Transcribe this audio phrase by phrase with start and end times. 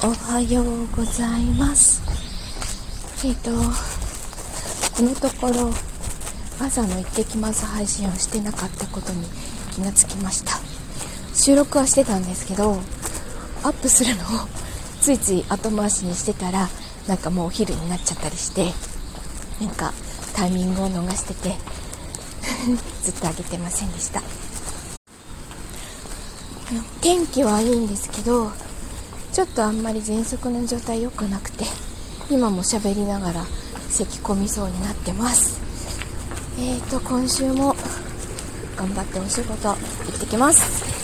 [0.00, 2.00] おはようございます。
[3.26, 3.50] えっ、と
[4.96, 5.72] このところ
[6.60, 9.26] 朝の行ってきます配信をしてなかったことに
[9.72, 10.52] 気がつきました。
[11.34, 12.74] 収録はしてたんですけど
[13.64, 14.26] アップするのを
[15.00, 16.68] ついつい後回しにしてたら
[17.08, 18.72] なんかもうお昼になっちゃったりして
[19.60, 19.92] なんか
[20.36, 21.56] タイミングを逃してて
[23.02, 24.22] ずっと上げてませんでした。
[27.00, 28.52] 天気はいいんですけど
[29.38, 31.64] ちょっとあんまり喘息の状態良くなくて
[32.28, 33.44] 今も喋りながら
[33.88, 35.60] 咳込みそうになってます。
[36.58, 37.76] えーと今週も
[38.76, 40.97] 頑張ってお仕事行ってきます。